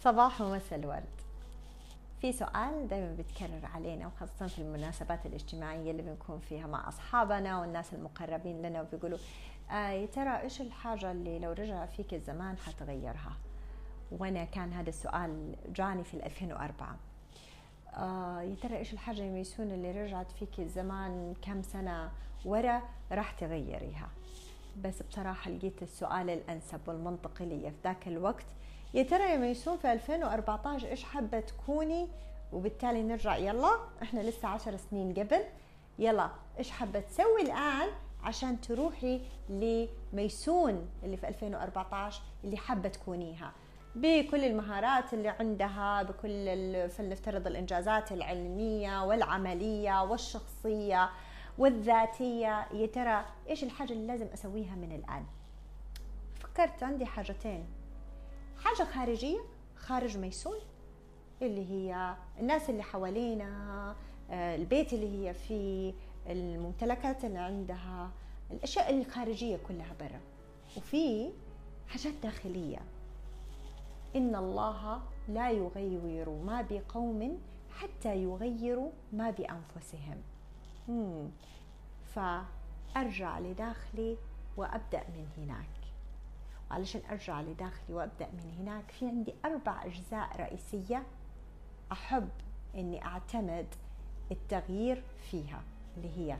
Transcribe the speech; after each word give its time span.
صباح 0.00 0.40
ومساء 0.40 0.78
الورد. 0.78 1.04
في 2.20 2.32
سؤال 2.32 2.88
دائما 2.88 3.14
بيتكرر 3.14 3.66
علينا 3.74 4.06
وخاصة 4.06 4.46
في 4.46 4.58
المناسبات 4.58 5.26
الاجتماعية 5.26 5.90
اللي 5.90 6.02
بنكون 6.02 6.38
فيها 6.38 6.66
مع 6.66 6.88
أصحابنا 6.88 7.60
والناس 7.60 7.94
المقربين 7.94 8.62
لنا 8.62 8.82
وبيقولوا 8.82 9.18
آه 9.70 9.88
يا 9.88 10.06
ترى 10.06 10.40
إيش 10.40 10.60
الحاجة 10.60 11.12
اللي 11.12 11.38
لو 11.38 11.52
رجع 11.52 11.86
فيك 11.86 12.14
الزمان 12.14 12.58
حتغيرها؟ 12.58 13.36
وأنا 14.12 14.44
كان 14.44 14.72
هذا 14.72 14.88
السؤال 14.88 15.56
جاني 15.74 16.04
في 16.04 16.26
2004 16.26 16.96
آه 17.94 18.40
يا 18.42 18.54
ترى 18.54 18.76
إيش 18.76 18.92
الحاجة 18.92 19.22
يميسون 19.22 19.70
اللي 19.70 20.04
رجعت 20.04 20.32
فيك 20.32 20.60
الزمان 20.60 21.34
كم 21.42 21.62
سنة 21.62 22.10
ورا 22.44 22.82
راح 23.12 23.30
تغيريها؟ 23.30 24.08
بس 24.84 25.02
بصراحة 25.02 25.50
لقيت 25.50 25.82
السؤال 25.82 26.30
الأنسب 26.30 26.80
والمنطقي 26.86 27.46
لي 27.46 27.70
في 27.70 27.76
ذاك 27.84 28.08
الوقت. 28.08 28.46
يا 28.94 29.02
ترى 29.02 29.22
يا 29.30 29.36
ميسون 29.36 29.76
في 29.76 29.92
2014 29.92 30.88
إيش 30.88 31.04
حابة 31.04 31.40
تكوني؟ 31.40 32.08
وبالتالي 32.52 33.02
نرجع 33.02 33.36
يلا 33.36 33.70
إحنا 34.02 34.20
لسه 34.20 34.48
10 34.48 34.76
سنين 34.76 35.14
قبل. 35.14 35.44
يلا 35.98 36.30
إيش 36.58 36.70
حابة 36.70 37.00
تسوي 37.00 37.42
الآن 37.42 37.88
عشان 38.22 38.60
تروحي 38.60 39.20
لميسون 39.48 40.88
اللي 41.02 41.16
في 41.16 41.28
2014 41.28 42.22
اللي 42.44 42.56
حابة 42.56 42.88
تكونيها؟ 42.88 43.52
بكل 43.94 44.44
المهارات 44.44 45.14
اللي 45.14 45.28
عندها 45.28 46.02
بكل 46.02 46.88
فلنفترض 46.90 47.46
الإنجازات 47.46 48.12
العلمية 48.12 49.04
والعملية 49.04 50.02
والشخصية 50.02 51.10
والذاتية. 51.58 52.66
يا 52.72 52.86
ترى 52.86 53.24
إيش 53.48 53.64
الحاجة 53.64 53.92
اللي 53.92 54.06
لازم 54.06 54.26
أسويها 54.34 54.74
من 54.74 54.92
الآن؟ 54.92 55.24
فكرت 56.40 56.82
عندي 56.82 57.06
حاجتين. 57.06 57.66
حاجة 58.64 58.86
خارجية 58.86 59.40
خارج 59.76 60.18
ميسون 60.18 60.58
اللي 61.42 61.70
هي 61.70 62.14
الناس 62.40 62.70
اللي 62.70 62.82
حوالينا 62.82 63.94
آه، 64.30 64.56
البيت 64.56 64.92
اللي 64.92 65.28
هي 65.28 65.34
فيه 65.34 65.94
الممتلكات 66.26 67.24
اللي 67.24 67.38
عندها 67.38 68.10
الأشياء 68.50 69.00
الخارجية 69.00 69.56
كلها 69.68 69.94
برا. 70.00 70.20
وفي 70.76 71.30
حاجات 71.88 72.14
داخلية. 72.22 72.78
إن 74.16 74.36
الله 74.36 75.00
لا 75.28 75.50
يغير 75.50 76.30
ما 76.30 76.62
بقوم 76.70 77.38
حتى 77.70 78.16
يغيروا 78.22 78.90
ما 79.12 79.30
بأنفسهم. 79.30 80.22
فأرجع 82.14 83.38
لداخلي 83.38 84.16
وأبدأ 84.56 85.02
من 85.16 85.26
هناك. 85.38 85.79
علشان 86.70 87.00
أرجع 87.10 87.40
لداخلي 87.40 87.94
وأبدأ 87.94 88.28
من 88.32 88.54
هناك 88.58 88.90
في 88.90 89.06
عندي 89.06 89.34
أربع 89.44 89.84
أجزاء 89.84 90.36
رئيسية 90.36 91.06
أحب 91.92 92.28
إني 92.74 93.04
أعتمد 93.04 93.66
التغيير 94.30 95.02
فيها 95.30 95.62
اللي 95.96 96.16
هي 96.18 96.38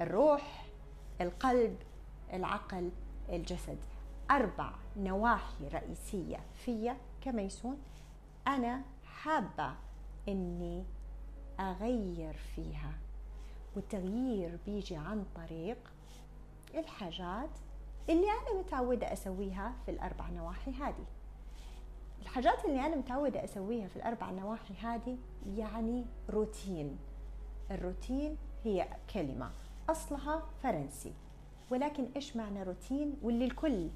الروح 0.00 0.66
القلب 1.20 1.76
العقل 2.32 2.90
الجسد. 3.28 3.78
أربع 4.30 4.72
نواحي 4.96 5.68
رئيسية 5.68 6.40
فيا 6.54 6.96
كميسون 7.20 7.78
أنا 8.46 8.82
حابة 9.04 9.74
إني 10.28 10.84
أغير 11.60 12.32
فيها. 12.34 12.92
والتغيير 13.76 14.58
بيجي 14.66 14.96
عن 14.96 15.24
طريق 15.36 15.78
الحاجات 16.74 17.50
اللي 18.08 18.26
أنا 18.30 18.60
متعودة 18.60 19.12
أسويها 19.12 19.72
في 19.84 19.90
الأربع 19.90 20.30
نواحي 20.30 20.70
هذه. 20.70 21.04
الحاجات 22.22 22.64
اللي 22.64 22.86
أنا 22.86 22.96
متعودة 22.96 23.44
أسويها 23.44 23.88
في 23.88 23.96
الأربع 23.96 24.30
نواحي 24.30 24.74
هذه 24.74 25.16
يعني 25.56 26.04
روتين. 26.30 26.98
الروتين 27.70 28.36
هي 28.64 28.88
كلمة 29.14 29.50
أصلها 29.90 30.42
فرنسي. 30.62 31.12
ولكن 31.70 32.08
إيش 32.16 32.36
معنى 32.36 32.62
روتين؟ 32.62 33.16
واللي 33.22 33.44
الكل 33.44 33.88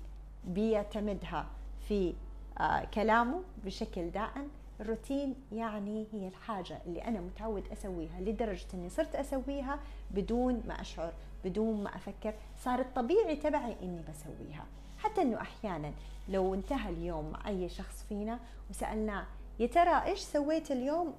بيعتمدها 0.44 1.46
في 1.88 2.14
آه 2.58 2.84
كلامه 2.84 3.42
بشكل 3.64 4.10
دائم 4.10 4.48
الروتين 4.80 5.34
يعني 5.52 6.06
هي 6.12 6.28
الحاجة 6.28 6.78
اللي 6.86 7.04
أنا 7.04 7.20
متعود 7.20 7.64
أسويها 7.72 8.20
لدرجة 8.20 8.66
أني 8.74 8.88
صرت 8.88 9.14
أسويها 9.14 9.78
بدون 10.10 10.62
ما 10.68 10.80
أشعر 10.80 11.12
بدون 11.44 11.82
ما 11.82 11.96
أفكر 11.96 12.34
صار 12.64 12.80
الطبيعي 12.80 13.36
تبعي 13.36 13.76
أني 13.82 14.02
بسويها. 14.08 14.66
حتى 14.98 15.22
أنه 15.22 15.40
أحيانا 15.40 15.92
لو 16.28 16.54
انتهى 16.54 16.90
اليوم 16.90 17.30
مع 17.30 17.48
أي 17.48 17.68
شخص 17.68 18.04
فينا 18.08 18.38
وسألناه 18.70 19.26
يا 19.60 19.66
ترى 19.66 20.02
إيش 20.04 20.20
سويت 20.20 20.70
اليوم؟ 20.70 21.14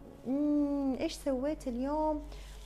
إيش 1.00 1.14
سويت 1.14 1.68
اليوم؟ 1.68 2.24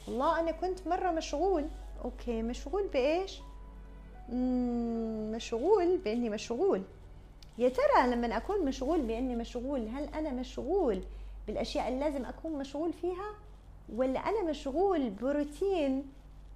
والله 0.07 0.39
أنا 0.39 0.51
كنت 0.51 0.87
مرة 0.87 1.11
مشغول. 1.11 1.65
okay 2.03 2.41
مشغول 2.41 2.87
بإيش؟ 2.87 3.41
مشغول 5.35 5.97
بإني 5.97 6.29
مشغول. 6.29 6.81
يا 7.57 7.69
ترى 7.69 8.07
لما 8.07 8.37
أكون 8.37 8.65
مشغول 8.65 9.01
بإني 9.01 9.35
مشغول 9.35 9.87
هل 9.87 10.03
أنا 10.03 10.31
مشغول 10.31 11.03
بالأشياء 11.47 11.87
اللي 11.87 11.99
لازم 11.99 12.25
أكون 12.25 12.51
مشغول 12.53 12.93
فيها؟ 12.93 13.31
ولا 13.93 14.19
أنا 14.19 14.43
مشغول 14.49 15.09
بروتين 15.09 16.05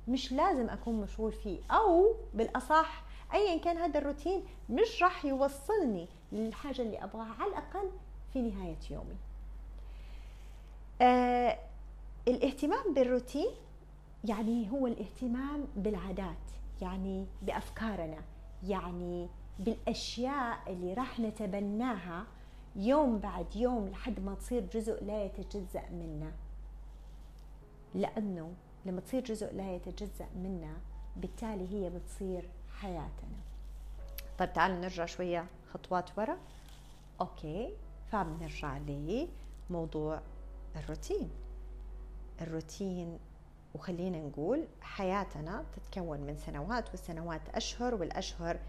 مش 0.08 0.32
لازم 0.32 0.70
أكون 0.70 1.02
مشغول 1.02 1.32
فيه؟ 1.32 1.60
أو 1.72 2.16
بالأصح 2.34 3.04
أيا 3.34 3.58
كان 3.58 3.78
هذا 3.78 4.00
الروتين 4.00 4.44
مش 4.70 5.04
راح 5.04 5.26
يوصلني 5.26 6.08
للحاجة 6.32 6.82
اللي 6.82 7.04
أبغاها 7.04 7.34
على 7.40 7.50
الأقل 7.50 7.90
في 8.34 8.42
نهاية 8.42 8.78
يومي. 8.92 9.16
آه 11.02 11.60
الاهتمام 12.28 12.94
بالروتين 12.94 13.50
يعني 14.24 14.72
هو 14.72 14.88
الاهتمام 14.88 15.68
بالعادات 15.76 16.36
يعني 16.82 17.26
بأفكارنا 17.42 18.18
يعني 18.68 19.30
بالأشياء 19.60 20.72
اللي 20.72 20.94
راح 20.94 21.20
نتبناها 21.20 22.26
يوم 22.76 23.20
بعد 23.20 23.56
يوم 23.56 23.88
لحد 23.88 24.20
ما 24.20 24.36
تصير 24.36 24.66
جزء 24.66 25.04
لا 25.04 25.24
يتجزأ 25.24 25.90
منا 25.90 26.32
لأنه 27.96 28.54
لما 28.86 29.02
تصير 29.02 29.24
جزء 29.24 29.54
لا 29.54 29.76
يتجزأ 29.76 30.28
منا 30.36 30.78
بالتالي 31.16 31.74
هي 31.74 31.90
بتصير 31.90 32.50
حياتنا. 32.80 33.38
طيب 34.38 34.54
تعالوا 34.54 34.78
نرجع 34.78 35.06
شوية 35.06 35.46
خطوات 35.74 36.18
ورا. 36.18 36.38
أوكي 37.22 37.74
فبنرجع 38.12 38.78
لموضوع 38.78 40.22
الروتين. 40.76 41.30
الروتين 42.42 43.20
وخلينا 43.76 44.18
نقول 44.20 44.68
حياتنا 44.82 45.66
تتكون 45.76 46.20
من 46.20 46.38
سنوات 46.38 46.90
والسنوات 46.90 47.50
أشهر 47.50 47.96
والأشهر 47.96 48.60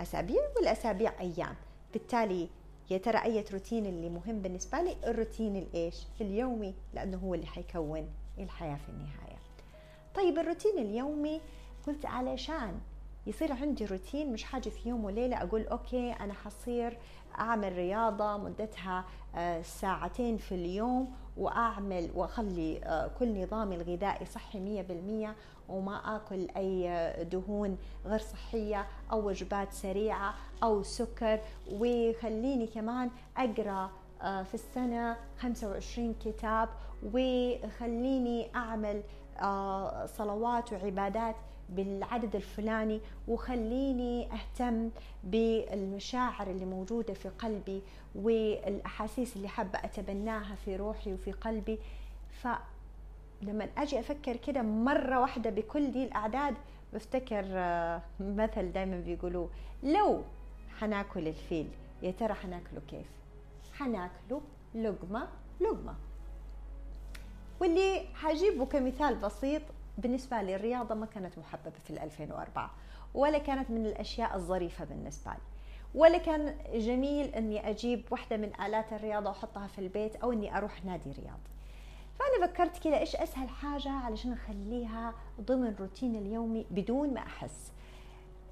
اسابيع 0.00 0.42
والأسابيع 0.56 1.20
أيام. 1.20 1.54
بالتالي 1.92 2.48
يا 2.90 2.98
ترى 2.98 3.18
أي 3.18 3.44
روتين 3.52 3.86
اللي 3.86 4.08
مهم 4.08 4.42
بالنسبة 4.42 4.80
لي؟ 4.82 4.96
الروتين 5.06 5.56
الإيش؟ 5.56 6.06
اليومي 6.20 6.74
لأنه 6.94 7.16
هو 7.16 7.34
اللي 7.34 7.46
حيكون 7.46 8.08
الحياة 8.38 8.76
في 8.76 8.88
النهاية. 8.88 9.38
طيب 10.14 10.38
الروتين 10.38 10.78
اليومي 10.78 11.40
قلت 11.86 12.06
علشان 12.06 12.80
يصير 13.26 13.52
عندي 13.52 13.84
روتين 13.86 14.32
مش 14.32 14.44
حاجة 14.44 14.68
في 14.68 14.88
يوم 14.88 15.04
وليلة 15.04 15.42
أقول 15.42 15.66
okay 15.66 16.12
أنا 16.12 16.34
حصير 16.34 16.98
أعمل 17.38 17.72
رياضة 17.72 18.36
مدتها 18.36 19.04
آه، 19.36 19.62
ساعتين 19.62 20.36
في 20.36 20.54
اليوم 20.54 21.12
وأعمل 21.36 22.10
وأخلي 22.14 22.80
آه، 22.84 23.10
كل 23.18 23.42
نظامي 23.42 23.74
الغذائي 23.76 24.26
صحي 24.26 24.84
100% 25.28 25.34
وما 25.68 26.16
آكل 26.16 26.48
أي 26.56 27.24
دهون 27.24 27.78
غير 28.06 28.18
صحية 28.18 28.86
أو 29.12 29.28
وجبات 29.28 29.72
سريعة 29.72 30.34
أو 30.62 30.82
سكر 30.82 31.40
وخليني 31.72 32.66
كمان 32.66 33.10
أقرأ 33.36 33.90
آه، 34.22 34.42
في 34.42 34.54
السنة 34.54 35.16
25 35.38 36.14
كتاب 36.14 36.68
وخليني 37.14 38.50
أعمل 38.54 39.02
صلوات 40.06 40.72
وعبادات 40.72 41.36
بالعدد 41.68 42.36
الفلاني 42.36 43.00
وخليني 43.28 44.28
أهتم 44.32 44.90
بالمشاعر 45.24 46.46
اللي 46.50 46.64
موجودة 46.64 47.14
في 47.14 47.28
قلبي 47.28 47.82
والأحاسيس 48.14 49.36
اللي 49.36 49.48
حابة 49.48 49.78
أتبناها 49.78 50.54
في 50.54 50.76
روحي 50.76 51.12
وفي 51.12 51.32
قلبي. 51.32 51.78
فلما 52.42 53.68
أجي 53.78 54.00
أفكر 54.00 54.36
كده 54.36 54.62
مرة 54.62 55.20
واحدة 55.20 55.50
بكل 55.50 55.90
دي 55.92 56.04
الأعداد 56.04 56.54
بفتكر 56.92 57.44
آه، 57.48 58.02
مثل 58.20 58.72
دائما 58.72 59.00
بيقولوه 59.00 59.50
لو 59.82 60.22
حناكل 60.78 61.28
الفيل 61.28 61.68
يا 62.02 62.10
ترى 62.10 62.34
حناكله 62.34 62.80
كيف؟ 62.90 63.06
حناكله 63.78 64.40
لقمة 64.74 65.28
لقمة. 65.60 65.94
واللي 67.60 68.06
حجيبه 68.14 68.66
كمثال 68.66 69.14
بسيط 69.16 69.62
بالنسبة 69.98 70.42
لي 70.42 70.56
الرياضة 70.56 70.94
ما 70.94 71.06
كانت 71.06 71.38
محببة 71.38 71.78
في 71.84 71.90
2004 72.02 72.70
ولا 73.14 73.38
كانت 73.38 73.70
من 73.70 73.86
الأشياء 73.86 74.36
الظريفة 74.36 74.84
بالنسبة 74.84 75.30
لي. 75.30 75.38
ولا 75.94 76.18
كان 76.18 76.54
جميل 76.74 77.26
إني 77.26 77.70
أجيب 77.70 78.04
واحدة 78.10 78.36
من 78.36 78.60
آلات 78.60 78.92
الرياضة 78.92 79.28
وأحطها 79.28 79.66
في 79.66 79.78
البيت 79.78 80.16
أو 80.16 80.32
إني 80.32 80.56
أروح 80.56 80.84
نادي 80.84 81.12
رياضي. 81.12 81.50
فأنا 82.18 82.46
فكرت 82.46 82.78
كذا 82.78 82.98
إيش 82.98 83.16
أسهل 83.16 83.48
حاجة 83.48 83.90
علشان 83.90 84.32
أخليها 84.32 85.14
ضمن 85.40 85.74
روتين 85.80 86.16
اليومي 86.16 86.66
بدون 86.70 87.14
ما 87.14 87.20
أحس؟ 87.20 87.72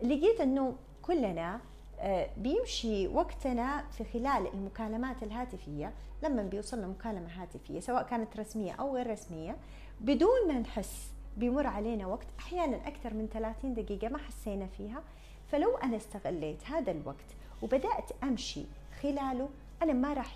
لقيت 0.03 0.41
إنه 0.41 0.75
كلنا 1.03 1.61
آه، 2.01 2.29
بيمشي 2.37 3.09
وقتنا 3.09 3.85
في 3.91 4.05
خلال 4.05 4.47
المكالمات 4.55 5.23
الهاتفية. 5.23 5.93
لما 6.23 6.43
بيوصلنا 6.43 6.87
مكالمة 6.87 7.43
هاتفية 7.43 7.81
سواء 7.81 8.03
كانت 8.03 8.37
رسمية 8.37 8.73
أو 8.73 8.97
غير 8.97 9.11
رسمية 9.11 9.57
بدون 10.01 10.49
ما 10.49 10.59
نحس. 10.59 11.13
بيمر 11.37 11.67
علينا 11.67 12.07
وقت 12.07 12.27
أحيانا 12.39 12.77
أكثر 12.89 13.15
من 13.15 13.29
30 13.33 13.75
دقيقة 13.75 14.09
ما 14.09 14.19
حسينا 14.19 14.67
فيها. 14.67 15.03
فلو 15.53 15.77
أنا 15.77 15.97
استغليت 15.97 16.65
هذا 16.65 16.91
الوقت 16.91 17.25
وبدأت 17.63 18.11
أمشي 18.23 18.65
خلاله 19.03 19.49
أنا 19.83 19.93
ما 19.93 20.13
راح 20.13 20.35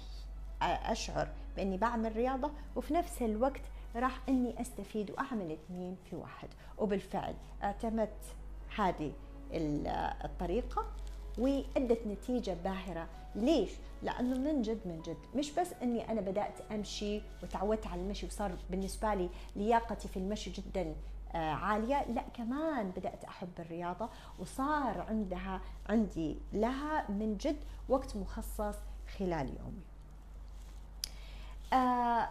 أشعر 0.63 1.29
بإني 1.57 1.77
بعمل 1.77 2.17
رياضة 2.17 2.51
وفي 2.77 2.95
نفس 2.95 3.23
الوقت 3.23 3.61
راح 3.97 4.21
إني 4.29 4.61
أستفيد 4.61 5.11
وأعمل 5.11 5.53
اثنين 5.53 5.97
في 6.11 6.17
واحد. 6.17 6.49
وبالفعل 6.79 7.35
اعتمدت 7.63 8.35
هذه 8.77 9.13
الطريقة 10.25 10.87
وأدت 11.39 12.07
نتيجة 12.07 12.57
باهرة. 12.65 13.09
ليش؟ 13.35 13.71
لأنه 14.03 14.39
من 14.39 14.63
جد 14.63 14.81
من 14.87 15.03
جد. 15.03 15.17
مش 15.35 15.53
بس 15.53 15.73
إني 15.83 16.11
أنا 16.11 16.21
بدأت 16.21 16.61
أمشي 16.73 17.21
وتعودت 17.43 17.87
على 17.87 18.01
المشي 18.01 18.27
وصار 18.27 18.53
بالنسبة 18.71 19.15
لي 19.15 19.29
لياقتي 19.57 20.09
في 20.09 20.17
المشي 20.17 20.51
جدا 20.51 20.95
آه، 21.35 21.39
عالية 21.39 22.05
لا 22.05 22.23
كمان 22.35 22.91
بدأت 22.91 23.25
أحب 23.25 23.49
الرياضة 23.59 24.09
وصار 24.39 25.01
عندها 25.09 25.61
عندي 25.89 26.37
لها 26.53 27.11
من 27.11 27.37
جد 27.37 27.57
وقت 27.89 28.17
مخصص 28.17 28.77
خلال 29.19 29.49
يومي. 29.59 29.83
آه 31.73 32.29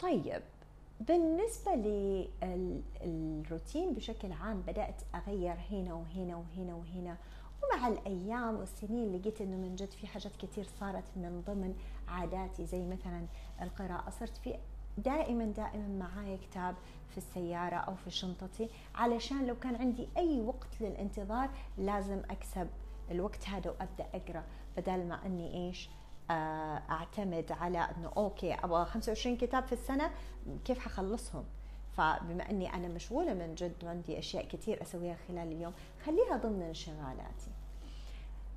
طيب 0.00 0.42
بالنسبة 1.00 1.74
للروتين 3.02 3.94
بشكل 3.94 4.32
عام 4.32 4.60
بدأت 4.60 5.02
أغير 5.14 5.56
هنا 5.70 5.94
وهنا 5.94 6.36
وهنا 6.36 6.74
وهنا 6.74 7.16
ومع 7.62 7.88
الأيام 7.88 8.56
والسنين 8.56 9.16
لقيت 9.16 9.40
أنه 9.40 9.56
من 9.56 9.74
جد 9.74 9.90
في 9.90 10.06
حاجات 10.06 10.36
كثير 10.36 10.66
صارت 10.80 11.04
من 11.16 11.42
ضمن 11.46 11.74
عاداتي 12.08 12.66
زي 12.66 12.86
مثلا 12.86 13.26
القراءة. 13.62 14.10
صرت 14.10 14.36
في 14.36 14.58
دائما 14.98 15.44
دائما 15.44 15.88
معاي 15.88 16.38
كتاب 16.38 16.74
في 17.08 17.18
السيارة 17.18 17.76
أو 17.76 17.94
في 17.94 18.10
شنطتي. 18.10 18.68
علشان 18.94 19.46
لو 19.46 19.58
كان 19.58 19.76
عندي 19.76 20.08
أي 20.16 20.40
وقت 20.40 20.80
للانتظار 20.80 21.50
لازم 21.78 22.22
أكسب 22.30 22.68
الوقت 23.10 23.48
هذا 23.48 23.70
وأبدأ 23.70 24.06
أقرأ 24.14 24.44
بدل 24.76 25.08
ما 25.08 25.26
أني 25.26 25.54
إيش 25.54 25.90
آه، 26.30 26.82
أعتمد 26.90 27.52
على 27.52 27.78
إنه 27.78 28.12
أوكي 28.16 28.54
أبغى 28.54 28.84
25 28.84 29.36
كتاب 29.36 29.66
في 29.66 29.72
السنة 29.72 30.10
كيف 30.64 30.78
حخلصهم؟ 30.78 31.44
فبما 31.96 32.50
أني 32.50 32.74
أنا 32.74 32.88
مشغولة 32.88 33.34
من 33.34 33.54
جد 33.54 33.84
وعندي 33.84 34.18
أشياء 34.18 34.48
كثير 34.48 34.82
أسويها 34.82 35.16
خلال 35.28 35.52
اليوم 35.52 35.72
خليها 36.04 36.36
ضمن 36.36 36.62
انشغالاتي. 36.62 37.50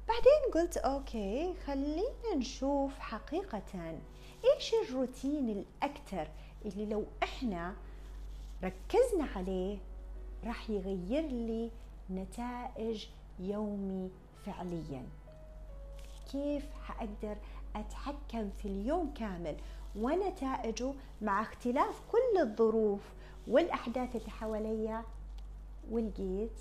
بعدين 0.08 0.54
قلت 0.54 0.78
أوكي 0.78 1.54
خلينا 1.66 2.36
نشوف 2.36 3.00
حقيقة 3.00 4.00
إيش 4.56 4.74
الروتين 4.74 5.50
الاكثر 5.50 6.28
اللي 6.66 6.86
لو 6.86 7.06
إحنا 7.24 7.76
ركزنا 8.64 9.28
عليه 9.36 9.78
راح 10.46 10.70
يغير 10.70 11.28
لي 11.28 11.72
نتائج 12.10 13.06
يومي 13.40 14.12
فعليا. 14.46 15.06
كيف 16.32 16.66
حاقدر 16.84 17.38
أتحكم 17.76 18.50
في 18.50 18.66
اليوم 18.66 19.14
كامل 19.14 19.56
ونتائجه 19.96 20.94
مع 21.22 21.42
اختلاف 21.42 22.02
كل 22.12 22.42
الظروف 22.42 23.02
والأحداث 23.50 24.16
اللي 24.16 24.30
حواليا 24.30 25.04
ولقيت 25.92 26.52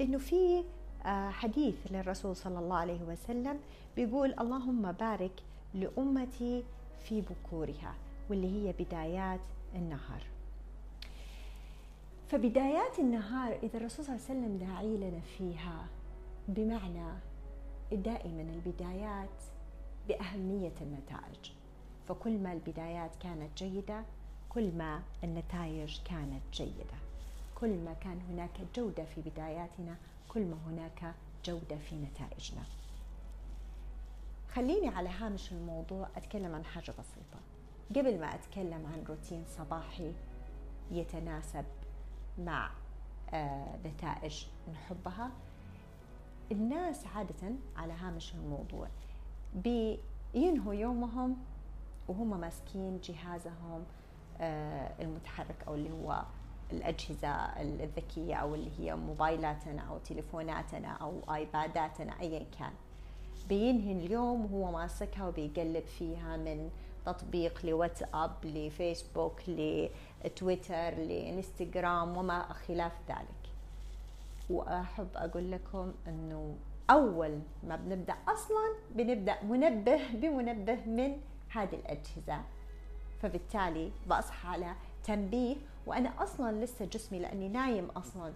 إنه 0.00 0.18
في 0.18 0.64
آه، 1.06 1.30
حديث 1.30 1.74
للرسول 1.90 2.36
صلى 2.36 2.58
الله 2.58 2.76
عليه 2.76 3.02
وسلم 3.02 3.58
بيقول 3.96 4.34
اللهم 4.40 4.92
بارك 4.92 5.32
لأمتي 5.74 6.64
في 7.04 7.20
بكورها 7.20 7.94
واللي 8.30 8.46
هي 8.68 8.74
بدايات 8.78 9.40
النهار. 9.74 10.22
فبدايات 12.28 12.98
النهار 12.98 13.58
إذا 13.62 13.76
الرسول 13.78 14.04
صلى 14.04 14.16
الله 14.16 14.26
عليه 14.28 14.40
وسلم 14.40 14.58
داعي 14.68 14.96
لنا 14.96 15.20
فيها 15.20 15.86
بمعنى 16.48 17.12
دائما 17.92 18.42
البدايات 18.42 19.42
بأهمية 20.08 20.72
النتائج. 20.80 21.52
فكل 22.08 22.38
ما 22.38 22.52
البدايات 22.52 23.10
كانت 23.22 23.58
جيدة 23.58 24.04
كل 24.48 24.72
ما 24.78 25.02
النتائج 25.24 25.98
كانت 26.04 26.42
جيدة. 26.52 26.98
كل 27.54 27.68
ما 27.84 27.94
كان 28.00 28.20
هناك 28.30 28.50
جودة 28.76 29.04
في 29.04 29.20
بداياتنا 29.20 29.96
كل 30.28 30.40
ما 30.40 30.56
هناك 30.66 31.14
جودة 31.44 31.78
في 31.78 31.94
نتائجنا. 31.96 32.62
خليني 34.54 34.88
على 34.88 35.08
هامش 35.08 35.52
الموضوع 35.52 36.08
أتكلم 36.16 36.54
عن 36.54 36.64
حاجة 36.64 36.90
بسيطة. 36.98 37.40
قبل 37.90 38.20
ما 38.20 38.34
أتكلم 38.34 38.86
عن 38.92 39.04
روتين 39.08 39.44
صباحي 39.58 40.12
يتناسب 40.90 41.64
مع 42.38 42.70
آه 43.32 43.76
نتائج 43.84 44.44
نحبها 44.72 45.30
الناس 46.52 47.06
عادة 47.06 47.52
على 47.76 47.92
هامش 47.92 48.34
الموضوع 48.34 48.88
بينهوا 49.54 50.74
يومهم 50.74 51.36
وهم 52.08 52.40
ماسكين 52.40 53.00
جهازهم 53.00 53.84
المتحرك 55.00 55.56
أو 55.68 55.74
اللي 55.74 55.90
هو 55.90 56.22
الأجهزة 56.72 57.28
الذكية 57.60 58.34
أو 58.34 58.54
اللي 58.54 58.70
هي 58.78 58.96
موبايلاتنا 58.96 59.82
أو 59.82 59.98
تليفوناتنا 59.98 60.88
أو 60.88 61.34
آيباداتنا 61.34 62.20
ايا 62.20 62.44
كان. 62.58 62.72
بينهي 63.48 63.92
اليوم 63.92 64.54
وهو 64.54 64.72
ماسكها 64.72 65.28
وبيقلب 65.28 65.84
فيها 65.84 66.36
من 66.36 66.70
تطبيق 67.06 67.66
لواتساب 67.66 68.30
لفيسبوك 68.44 69.40
لتويتر 69.48 70.90
لإنستغرام 70.90 72.16
وما 72.16 72.52
خلاف 72.52 72.92
ذلك. 73.08 73.52
وأحب 74.50 75.08
أقول 75.16 75.52
لكم 75.52 75.92
إنه 76.08 76.56
أول 76.90 77.38
ما 77.68 77.76
بنبدأ 77.76 78.14
أصلا 78.28 78.74
بنبدأ 78.94 79.42
منبه 79.42 80.00
بمنبه 80.14 80.78
من 80.86 81.16
هذه 81.48 81.74
الأجهزة. 81.74 82.40
فبالتالي 83.22 83.90
بصحى 84.10 84.48
على 84.48 84.74
تنبيه 85.04 85.56
وأنا 85.86 86.22
أصلا 86.22 86.64
لسه 86.64 86.84
جسمي 86.84 87.18
لأني 87.18 87.48
نايم 87.48 87.88
أصلا. 87.96 88.32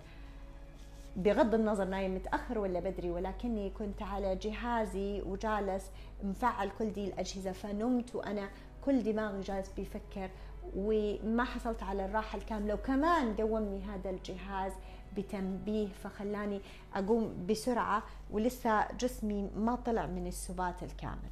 بغض 1.17 1.55
النظر 1.55 1.85
نايم 1.85 2.15
متأخر 2.15 2.59
ولا 2.59 2.81
بدري 2.81 3.11
ولكني 3.11 3.71
كنت 3.71 4.03
على 4.03 4.37
جهازي 4.37 5.23
وجالس 5.23 5.91
مفعل 6.25 6.71
كل 6.79 6.93
دي 6.93 7.05
الأجهزة 7.05 7.53
فنمت 7.53 8.15
وأنا 8.15 8.49
كل 8.85 9.03
دماغي 9.03 9.41
جالس 9.41 9.71
بيفكر 9.77 10.31
وما 10.77 11.45
حصلت 11.45 11.83
على 11.83 12.05
الراحة 12.05 12.39
الكاملة. 12.39 12.75
وكمان 12.75 13.35
قومني 13.37 13.83
هذا 13.85 14.11
الجهاز 14.11 14.73
بتنبيه 15.17 15.89
فخلاني 15.89 16.61
أقوم 16.95 17.47
بسرعة 17.49 18.03
ولسه 18.31 18.93
جسمي 18.93 19.51
ما 19.57 19.75
طلع 19.75 20.07
من 20.07 20.27
السبات 20.27 20.83
الكامل. 20.83 21.31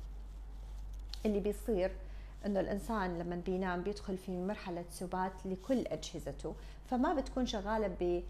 اللي 1.27 1.41
بيصير 1.41 1.93
إنه 2.47 2.61
الإنسان 2.61 3.19
لما 3.19 3.37
بينام 3.37 3.83
بيدخل 3.83 4.17
في 4.19 4.41
مرحلة 4.41 4.85
سبات 4.91 5.33
لكل 5.45 5.87
أجهزته 5.87 6.55
فما 6.87 7.15
بتكون 7.15 7.47
شغالة 7.47 7.97
ب 8.01 8.23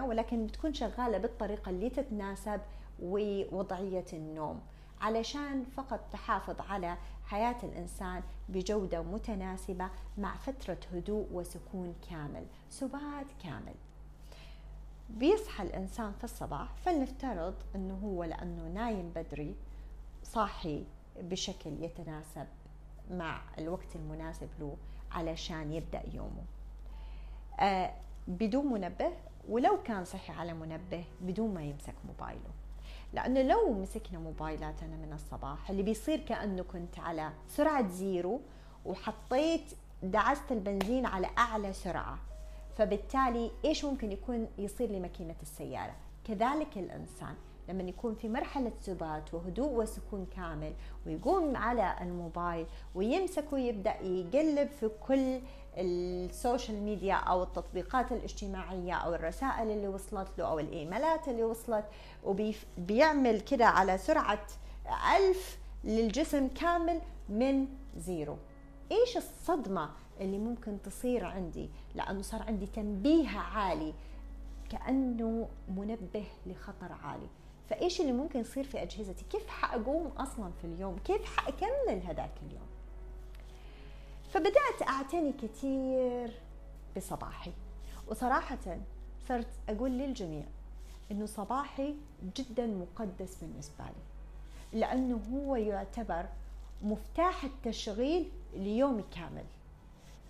100% 0.00 0.02
ولكن 0.02 0.46
بتكون 0.46 0.74
شغالة 0.74 1.18
بالطريقة 1.18 1.70
اللي 1.70 1.90
تتناسب 1.90 2.60
ووضعية 3.02 4.04
النوم. 4.12 4.60
علشان 5.00 5.64
فقط 5.64 6.00
تحافظ 6.12 6.60
على 6.60 6.96
حياة 7.24 7.56
الإنسان 7.62 8.22
بجودة 8.48 9.02
متناسبة 9.02 9.88
مع 10.18 10.36
فترة 10.36 10.78
هدوء 10.92 11.26
وسكون 11.32 11.94
كامل 12.10 12.44
سبات 12.68 13.26
كامل. 13.42 13.74
بيصحى 15.10 15.62
الإنسان 15.62 16.12
في 16.12 16.24
الصباح 16.24 16.74
فلنفترض 16.74 17.54
أنه 17.74 17.94
هو 18.04 18.24
لأنه 18.24 18.68
نايم 18.74 19.12
بدري 19.16 19.54
صاحي 20.24 20.84
بشكل 21.20 21.70
يتناسب 21.84 22.46
مع 23.12 23.40
الوقت 23.58 23.96
المناسب 23.96 24.48
له 24.60 24.76
علشان 25.12 25.72
يبدأ 25.72 26.02
يومه. 26.12 26.44
آه 27.60 27.92
بدون 28.28 28.66
منبه 28.66 29.12
ولو 29.48 29.82
كان 29.82 30.04
صحي 30.04 30.32
على 30.32 30.54
منبه 30.54 31.04
بدون 31.20 31.54
ما 31.54 31.62
يمسك 31.62 31.94
موبايله. 32.06 32.50
لأنه 33.12 33.42
لو 33.42 33.72
مسكنا 33.72 34.18
موبايلاتنا 34.18 34.96
من 34.96 35.12
الصباح 35.12 35.70
اللي 35.70 35.82
بيصير 35.82 36.20
كأنه 36.20 36.62
كنت 36.62 36.98
على 36.98 37.32
سرعة 37.48 37.88
زيرو 37.88 38.40
وحطيت 38.86 39.72
دعست 40.02 40.52
البنزين 40.52 41.06
على 41.06 41.30
أعلى 41.38 41.72
سرعة. 41.72 42.18
فبالتالي 42.76 43.50
إيش 43.64 43.84
ممكن 43.84 44.12
يكون 44.12 44.48
يصير 44.58 44.90
لماكينة 44.90 45.36
السيارة؟ 45.42 45.94
كذلك 46.24 46.78
الإنسان. 46.78 47.34
لما 47.68 47.82
يكون 47.82 48.14
في 48.14 48.28
مرحلة 48.28 48.72
سبات 48.80 49.34
وهدوء 49.34 49.72
وسكون 49.72 50.26
كامل 50.36 50.72
ويقوم 51.06 51.56
على 51.56 51.96
الموبايل 52.00 52.66
ويمسك 52.94 53.52
ويبدأ 53.52 54.00
يقلب 54.00 54.68
في 54.68 54.90
كل 55.06 55.40
ال 55.76 55.91
social 55.91 56.82
media 56.82 57.14
أو 57.14 57.42
التطبيقات 57.42 58.12
الاجتماعية 58.12 58.94
أو 58.94 59.14
الرسائل 59.14 59.70
اللي 59.70 59.88
وصلت 59.88 60.28
له 60.38 60.44
أو 60.44 60.58
الإيميلات 60.58 61.28
اللي 61.28 61.44
وصلت 61.44 61.84
وبيعمل 62.24 63.40
كده 63.40 63.66
على 63.66 63.98
سرعة 63.98 64.46
ألف 65.16 65.58
للجسم 65.84 66.48
كامل 66.48 67.00
من 67.28 67.66
زيرو. 67.96 68.36
إيش 68.92 69.16
الصدمة 69.16 69.90
اللي 70.20 70.38
ممكن 70.38 70.82
تصير 70.82 71.24
عندي؟ 71.24 71.70
لأنه 71.94 72.22
صار 72.22 72.42
عندي 72.42 72.66
تنبيه 72.66 73.28
عالي 73.28 73.94
كأنه 74.70 75.48
منبه 75.68 76.24
لخطر 76.46 76.92
عالي. 77.04 77.28
فإيش 77.72 78.00
اللي 78.00 78.12
ممكن 78.12 78.40
يصير 78.40 78.64
في 78.64 78.82
أجهزتي؟ 78.82 79.24
كيف 79.30 79.48
حأقوم 79.48 80.06
أصلا 80.06 80.50
في 80.60 80.66
اليوم؟ 80.66 80.98
كيف 81.04 81.24
حأكمل 81.36 82.02
هذاك 82.06 82.30
اليوم؟ 82.46 82.66
فبدأت 84.32 84.82
أعتني 84.88 85.32
كثير 85.32 86.30
بصباحي 86.96 87.52
وصراحه 88.08 88.78
صرت 89.28 89.46
أقول 89.68 89.90
للجميع 89.90 90.44
إنه 91.10 91.26
صباحي 91.26 91.94
جدا 92.36 92.66
مقدس 92.66 93.36
بالنسبة 93.36 93.84
لي 93.84 94.80
لأنه 94.80 95.20
هو 95.32 95.56
يعتبر 95.56 96.26
مفتاح 96.82 97.44
التشغيل 97.44 98.30
ليومي 98.54 99.04
كامل. 99.14 99.44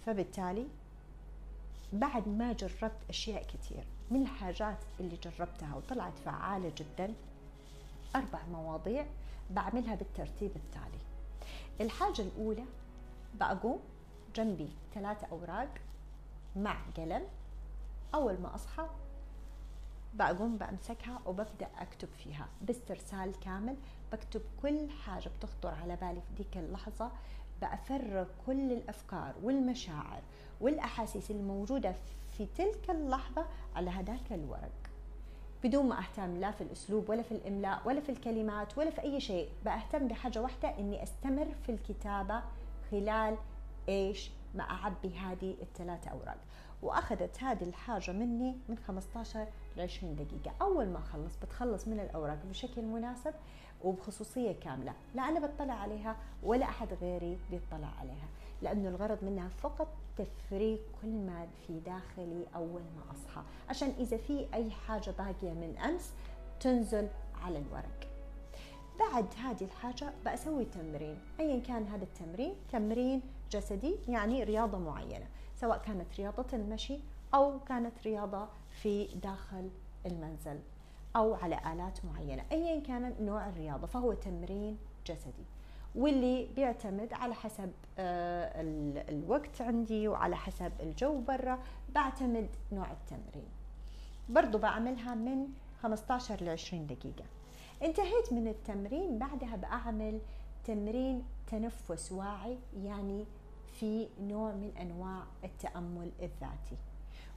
فبالتالي 0.06 0.66
بعد 1.92 2.28
ما 2.28 2.52
جربت 2.52 2.98
أشياء 3.08 3.42
كثير 3.42 3.84
من 4.10 4.22
الحاجات 4.22 4.78
اللي 5.00 5.16
جربتها 5.16 5.74
وطلعت 5.76 6.18
فعالة 6.24 6.72
جدا 6.76 7.14
أربع 8.16 8.38
مواضيع 8.52 9.06
بعملها 9.50 9.94
بالترتيب 9.94 10.50
التالي. 10.56 11.02
الحاجة 11.80 12.22
الأولى 12.22 12.64
بقوم 13.34 13.80
جنبي 14.34 14.68
ثلاثة 14.94 15.26
أوراق 15.26 15.74
مع 16.56 16.76
قلم. 16.96 17.22
أول 18.14 18.40
ما 18.40 18.54
أصحى 18.54 18.86
بقوم 20.14 20.56
بمسكها 20.58 21.20
وببدأ 21.26 21.68
أكتب 21.78 22.08
فيها. 22.08 22.48
باسترسال 22.62 23.40
كامل 23.40 23.76
بكتب 24.12 24.42
كل 24.62 24.90
حاجة 24.90 25.30
بتخطر 25.38 25.74
على 25.82 25.96
بالي 25.96 26.20
في 26.20 26.34
ديك 26.42 26.56
اللحظة. 26.56 27.10
بأفرغ 27.60 28.26
كل 28.46 28.72
الأفكار 28.72 29.34
والمشاعر 29.42 30.22
والأحاسيس 30.60 31.30
الموجودة 31.30 31.94
في 32.32 32.46
تلك 32.56 32.90
اللحظة 32.90 33.46
على 33.76 33.90
هذاك 33.90 34.32
الورق. 34.32 34.91
بدون 35.64 35.88
ما 35.88 35.98
أهتم 35.98 36.36
لا 36.36 36.50
في 36.50 36.60
الأسلوب 36.60 37.10
ولا 37.10 37.22
في 37.22 37.32
الإملاء 37.32 37.82
ولا 37.84 38.00
في 38.00 38.08
الكلمات 38.08 38.78
ولا 38.78 38.90
في 38.90 39.02
أي 39.02 39.20
شيء 39.20 39.48
بأهتم 39.64 40.08
بحاجة 40.08 40.42
واحدة 40.42 40.78
إني 40.78 41.02
أستمر 41.02 41.48
في 41.66 41.72
الكتابة 41.72 42.42
خلال 42.90 43.36
إيش؟ 43.88 44.30
ما 44.54 44.62
أعبي 44.62 45.18
هذه 45.18 45.54
الثلاثة 45.62 46.10
أوراق. 46.10 46.38
وأخذت 46.82 47.42
هذه 47.42 47.62
الحاجة 47.62 48.10
مني 48.12 48.56
من 48.68 48.78
15 48.78 49.46
ل 49.76 49.80
20 49.80 50.16
دقيقة. 50.16 50.54
أول 50.60 50.86
ما 50.86 50.98
أخلص 50.98 51.36
بتخلص 51.36 51.88
من 51.88 52.00
الأوراق 52.00 52.38
بشكل 52.50 52.82
مناسب 52.82 53.34
وبخصوصية 53.84 54.52
كاملة. 54.52 54.92
لا 55.14 55.28
أنا 55.28 55.46
بطلع 55.46 55.74
عليها 55.74 56.16
ولا 56.42 56.64
أحد 56.64 56.88
غيري 57.00 57.38
بيطلع 57.50 57.88
عليها. 58.00 58.28
لأنه 58.62 58.88
الغرض 58.88 59.24
منها 59.24 59.48
فقط 59.48 59.88
تفريغ 60.16 60.78
كل 61.02 61.08
ما 61.08 61.46
في 61.66 61.80
داخلي 61.80 62.46
أول 62.54 62.82
ما 62.82 63.12
أصحى. 63.12 63.42
عشان 63.68 63.92
إذا 63.98 64.16
في 64.16 64.46
أي 64.54 64.70
حاجة 64.70 65.10
باقية 65.10 65.52
من 65.52 65.78
أمس 65.78 66.12
تنزل 66.60 67.08
على 67.42 67.58
الورق. 67.58 68.08
بعد 68.98 69.26
هذه 69.44 69.64
الحاجة 69.64 70.12
بسوي 70.26 70.64
تمرين. 70.64 71.18
أيا 71.40 71.60
كان 71.60 71.86
هذا 71.86 72.04
التمرين 72.04 72.54
تمرين 72.72 73.22
جسدي 73.50 73.96
يعني 74.08 74.44
رياضة 74.44 74.78
معينة 74.78 75.26
سواء 75.56 75.78
كانت 75.78 76.06
رياضة 76.18 76.46
المشي 76.52 76.98
أو 77.34 77.60
كانت 77.68 77.92
رياضة 78.04 78.48
في 78.82 79.04
داخل 79.04 79.70
المنزل 80.06 80.60
أو 81.16 81.34
على 81.34 81.58
آلات 81.72 82.04
معينة. 82.04 82.44
أيا 82.52 82.80
كان 82.80 83.14
نوع 83.20 83.48
الرياضة 83.48 83.86
فهو 83.86 84.12
تمرين 84.12 84.78
جسدي. 85.06 85.44
واللي 85.94 86.48
بيعتمد 86.56 87.12
على 87.12 87.34
حسب 87.34 87.72
آه، 87.98 88.52
الوقت 89.08 89.62
عندي 89.62 90.08
وعلى 90.08 90.36
حسب 90.36 90.72
الجو 90.80 91.20
برا 91.20 91.58
بعتمد 91.94 92.48
نوع 92.72 92.90
التمرين. 92.90 93.48
برضو 94.28 94.58
بعملها 94.58 95.14
من 95.14 95.46
15 95.82 96.42
ل 96.44 96.48
20 96.48 96.86
دقيقة. 96.86 97.24
انتهيت 97.82 98.32
من 98.32 98.48
التمرين 98.48 99.18
بعدها 99.18 99.56
بعمل 99.56 100.20
تمرين 100.64 101.24
تنفس 101.46 102.12
واعي 102.12 102.58
يعني 102.76 103.26
في 103.72 104.08
نوع 104.20 104.52
من 104.52 104.76
أنواع 104.80 105.22
التأمل 105.44 106.10
الذاتي. 106.22 106.76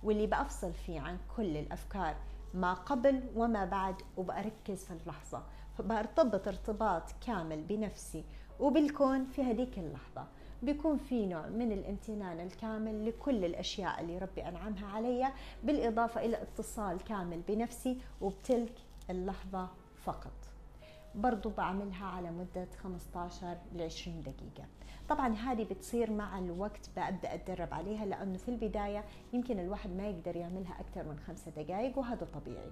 واللي 0.03 0.27
بأفصل 0.27 0.74
فيه 0.74 1.00
عن 1.00 1.17
كل 1.38 1.57
الأفكار 1.57 2.15
ما 2.53 2.74
قبل 2.74 3.24
وما 3.35 3.65
بعد 3.65 3.95
وبركز 4.17 4.85
في 4.85 4.91
اللحظة. 4.91 5.43
فبرتبط 5.77 6.47
ارتباط 6.47 7.03
كامل 7.27 7.62
بنفسي 7.62 8.24
وبالكون 8.59 9.25
في 9.25 9.43
هذيك 9.43 9.79
اللحظة 9.79 10.27
بيكون 10.63 10.97
في 10.97 11.25
نوع 11.25 11.47
من 11.47 11.71
الامتنان 11.71 12.39
الكامل 12.39 13.05
لكل 13.05 13.45
الأشياء 13.45 14.01
اللي 14.01 14.17
ربي 14.17 14.47
أنعمها 14.47 14.88
علي 14.88 15.31
بالإضافة 15.63 16.25
إلى 16.25 16.41
اتصال 16.41 17.03
كامل 17.03 17.41
بنفسي 17.47 17.97
وبتلك 18.21 18.74
اللحظة 19.09 19.69
فقط. 20.03 20.33
برضو 21.15 21.50
بعملها 21.50 22.05
على 22.05 22.31
مدة 22.31 22.67
15 22.83 23.57
ل 23.75 23.81
20 23.81 24.21
دقيقة. 24.21 24.67
طبعا 25.09 25.33
هذه 25.33 25.63
بتصير 25.63 26.12
مع 26.12 26.39
الوقت 26.39 26.89
ببدأ 26.97 27.33
أتدرب 27.33 27.74
عليها 27.74 28.05
لأنه 28.05 28.38
في 28.38 28.50
البداية 28.50 29.03
يمكن 29.33 29.59
الواحد 29.59 29.89
ما 29.89 30.07
يقدر 30.07 30.35
يعملها 30.35 30.79
أكثر 30.79 31.03
من 31.03 31.19
خمسة 31.27 31.51
دقائق 31.51 31.97
وهذا 31.97 32.27
طبيعي. 32.33 32.71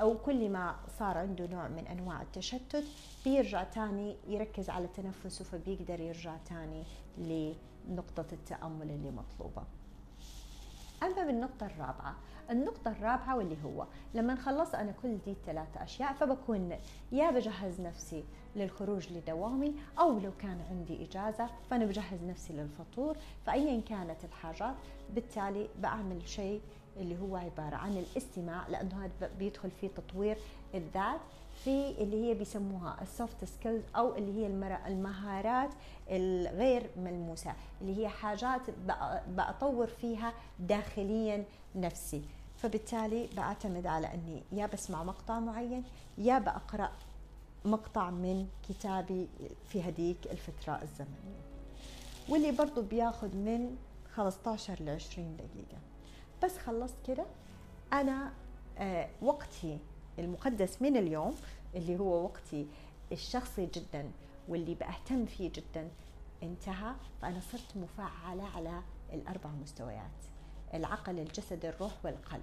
أو 0.00 0.18
كل 0.18 0.50
ما 0.50 0.76
صار 0.98 1.18
عنده 1.18 1.46
نوع 1.46 1.68
من 1.68 1.86
أنواع 1.86 2.22
التشتت 2.22 2.84
بيرجع 3.24 3.64
تاني 3.64 4.16
يركز 4.28 4.70
على 4.70 4.86
تنفسه 4.86 5.44
فبيقدر 5.44 6.00
يرجع 6.00 6.36
تاني 6.36 6.84
لنقطة 7.18 8.26
التأمل 8.32 8.90
اللي 8.90 9.10
مطلوبة. 9.10 9.62
أما 11.02 11.24
بالنقطة 11.24 11.66
الرابعة 11.66 12.16
النقطة 12.50 12.90
الرابعة 12.90 13.36
واللي 13.36 13.56
هو 13.64 13.86
لما 14.14 14.34
خلصت 14.34 14.74
أنا 14.74 14.92
كل 15.02 15.18
دي 15.24 15.30
الثلاثة 15.30 15.82
أشياء 15.82 16.12
فبكون 16.12 16.72
يا 17.12 17.30
بجهز 17.30 17.80
نفسي 17.80 18.24
للخروج 18.56 19.12
لدوامي 19.12 19.74
أو 19.98 20.18
لو 20.18 20.30
كان 20.38 20.60
عندي 20.70 21.04
إجازة 21.04 21.50
فأنا 21.70 21.84
بجهز 21.84 22.22
نفسي 22.24 22.52
للفطور 22.52 23.16
فأيا 23.46 23.80
كانت 23.80 24.24
الحاجات 24.24 24.74
بالتالي 25.14 25.68
بعمل 25.82 26.28
شيء 26.28 26.60
اللي 26.96 27.18
هو 27.18 27.36
عبارة 27.36 27.76
عن 27.76 27.96
الاستماع 27.96 28.68
لأنه 28.68 29.04
هذا 29.04 29.30
بيدخل 29.38 29.70
فيه 29.70 29.88
تطوير 29.88 30.38
الذات 30.74 31.20
في 31.64 31.90
اللي 31.98 32.24
هي 32.24 32.34
بيسموها 32.34 32.96
ال 33.02 33.10
soft 33.10 33.44
skills 33.44 33.82
أو 33.96 34.14
اللي 34.14 34.40
هي 34.40 34.46
المهارات 34.86 35.70
الغير 36.10 36.90
ملموسة 36.96 37.52
اللي 37.80 37.98
هي 38.02 38.08
حاجات 38.08 38.60
بطور 39.28 39.86
فيها 39.86 40.32
داخليا 40.58 41.44
نفسي. 41.74 42.22
فبالتالي 42.56 43.28
بعتمد 43.36 43.86
على 43.86 44.14
إني 44.14 44.42
يا 44.52 44.66
بسمع 44.66 45.04
مقطع 45.04 45.40
معين 45.40 45.84
يا 46.18 46.38
بقرا 46.38 46.92
مقطع 47.64 48.10
من 48.10 48.46
كتابي 48.68 49.28
في 49.68 49.88
هديك 49.88 50.26
الفترة 50.30 50.82
الزمنية. 50.82 51.40
واللي 52.28 52.52
برضو 52.52 52.82
بياخذ 52.82 53.36
من 53.36 53.76
15 54.14 54.82
ل 54.82 54.88
20 54.88 55.36
دقيقة. 55.36 55.78
بس 56.44 56.58
خلصت 56.58 56.94
كده. 57.06 57.24
أنا 57.92 58.32
آه 58.78 59.08
وقتي 59.22 59.78
المقدس 60.18 60.82
من 60.82 60.96
اليوم 60.96 61.34
اللي 61.74 61.98
هو 61.98 62.24
وقتي 62.24 62.66
الشخصي 63.12 63.66
جدا 63.66 64.10
واللي 64.48 64.74
بأهتم 64.74 65.26
فيه 65.26 65.50
جدا 65.54 65.88
انتهى 66.42 66.92
فأنا 67.22 67.40
صرت 67.40 67.76
مفعلة 67.76 68.44
على 68.56 68.82
الأربع 69.12 69.50
مستويات 69.50 70.10
العقل 70.74 71.18
الجسد 71.18 71.64
الروح 71.64 71.92
والقلب. 72.04 72.42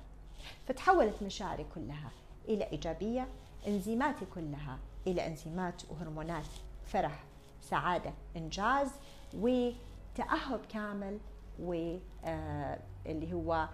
فتحولت 0.68 1.24
مشاعري 1.24 1.66
كلها 1.76 2.12
إلى 2.48 2.64
إيجابية 2.72 3.28
إنزيماتي 3.68 4.26
كلها 4.26 4.80
إلى 5.08 5.28
إنزيمات 5.28 5.82
وهرمونات 5.90 6.46
فرح 6.86 7.24
سعادة 7.62 8.14
إنجاز 8.38 8.90
وتأهب 9.34 10.60
كامل 10.70 11.20
واللي 11.60 13.34
هو 13.34 13.54
آه، 13.54 13.70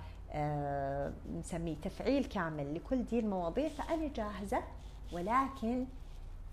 نسميه 1.39 1.75
تفعيل 1.83 2.25
كامل 2.25 2.75
لكل 2.75 3.05
دي 3.05 3.19
المواضيع 3.19 3.69
فأنا 3.69 4.07
جاهزة 4.07 4.63
ولكن 5.11 5.85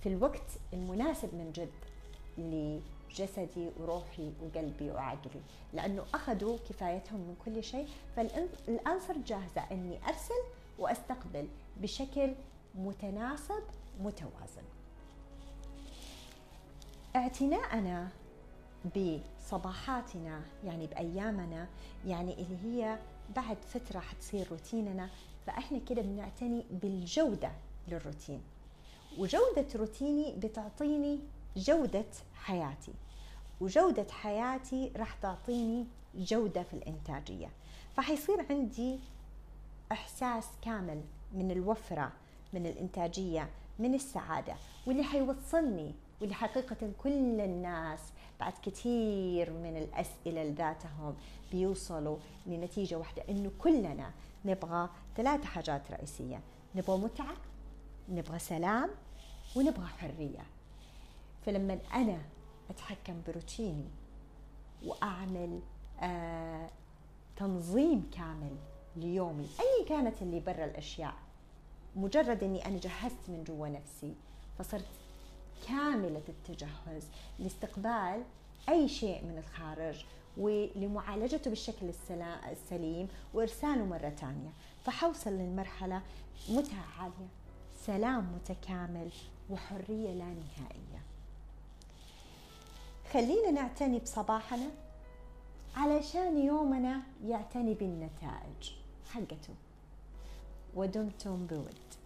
في 0.01 0.09
الوقت 0.09 0.51
المناسب 0.73 1.35
من 1.35 1.53
جد 1.53 1.71
لجسدي 2.39 3.71
وروحي 3.81 4.33
وقلبي 4.43 4.91
وعقلي 4.91 5.41
لأنه 5.73 6.05
أخذوا 6.15 6.59
كفايتهم 6.69 7.21
من 7.21 7.37
كل 7.45 7.65
شيء. 7.65 7.89
فالآن 8.17 9.01
صرت 9.09 9.19
جاهزة 9.19 9.61
أني 9.73 9.99
أرسل 10.09 10.43
وأستقبل 10.79 11.49
بشكل 11.81 12.35
متناسب 12.75 13.63
متوازن. 14.01 14.63
اعتناءنا 17.17 18.09
بصباحاتنا 18.97 20.43
يعني 20.65 20.87
بأيامنا 20.87 21.67
يعني 22.07 22.33
اللي 22.33 22.57
هي 22.65 22.99
بعد 23.37 23.57
فترة 23.57 24.01
حتصير 24.01 24.47
روتيننا 24.51 25.11
فإحنا 25.47 25.79
كده 25.79 26.03
بنعتني 26.03 26.65
بالجودة 26.71 27.53
للروتين. 27.89 28.43
وجودة 29.19 29.67
روتيني 29.75 30.35
بتعطيني 30.37 31.21
جودة 31.57 32.05
حياتي. 32.35 32.93
وجودة 33.61 34.07
حياتي 34.11 34.93
راح 34.97 35.15
تعطيني 35.15 35.87
جودة 36.15 36.63
في 36.63 36.75
الإنتاجية. 36.75 37.49
فحيصير 37.97 38.47
عندي 38.51 38.99
إحساس 39.93 40.47
كامل 40.63 41.01
من 41.33 41.51
الوفرة 41.51 42.13
من 42.53 42.67
الإنتاجية 42.67 43.51
من 43.79 43.95
السعادة 43.95 44.55
واللي 44.87 45.03
حيوصلني 45.03 45.95
واللي 46.21 46.35
حقيقة 46.35 46.91
كل 47.03 47.41
الناس 47.41 48.01
بعد 48.41 48.53
كثير 48.63 49.53
من 49.53 49.77
الأسئلة 49.77 50.45
لذاتهم 50.45 51.17
بيوصلوا 51.53 52.17
لنتيجة 52.47 52.95
واحدة 52.99 53.23
إنه 53.29 53.51
كلنا 53.59 54.11
نبغى 54.45 54.89
ثلاث 55.17 55.45
حاجات 55.45 55.91
رئيسية. 55.91 56.41
نبغى 56.75 56.99
متعة 56.99 57.37
نبغى 58.09 58.39
سلام 58.39 58.91
ونبغى 59.57 59.87
حرية. 59.87 60.47
فلما 61.47 61.79
أنا 61.95 62.19
أتحكم 62.71 63.23
بروتيني 63.29 63.89
وأعمل 64.85 65.61
آه 66.01 66.71
تنظيم 67.37 68.11
كامل 68.13 68.57
ليومي 68.97 69.47
أي 69.61 69.85
كانت 69.89 70.23
اللي 70.23 70.41
برا 70.41 70.65
الأشياء 70.65 71.15
مجرد 71.97 72.43
إني 72.43 72.67
أنا 72.67 72.79
جهزت 72.79 73.29
من 73.29 73.45
جوا 73.45 73.69
نفسي 73.69 74.15
فصرت 74.59 74.87
كاملة 75.69 76.23
التجهز 76.29 77.09
لاستقبال 77.39 78.25
أي 78.69 78.89
شيء 78.89 79.25
من 79.25 79.39
الخارج 79.39 80.05
ولمعالجته 80.37 81.51
بالشكل 81.51 81.93
السليم 82.51 83.09
وإرساله 83.35 83.85
مرة 83.85 84.11
ثانية 84.11 84.51
فحوصل 84.85 85.31
للمرحلة 85.31 86.03
متعه 86.49 86.85
عالية؟ 86.99 87.29
سلام 87.87 88.33
متكامل 88.35 89.11
وحرية 89.51 90.15
لا 90.15 90.25
نهائية. 90.25 91.03
خلينا 93.13 93.51
نعتني 93.51 93.99
بصباحنا 93.99 94.71
علشان 95.77 96.39
يومنا 96.39 97.03
يعتني 97.25 97.75
بالنتائج 97.75 98.73
حقته. 99.13 99.55
ودمتم 100.75 101.47
بود. 101.47 102.06